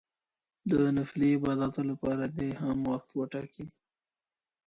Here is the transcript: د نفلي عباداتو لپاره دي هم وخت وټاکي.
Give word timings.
د 0.71 0.71
نفلي 0.97 1.29
عباداتو 1.37 1.81
لپاره 1.91 2.23
دي 2.37 2.49
هم 2.61 2.79
وخت 2.91 3.09
وټاکي. 3.19 3.65